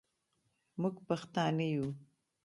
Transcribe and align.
موږ 0.81 0.95
پښتانه 1.07 1.65
یو 1.73 1.85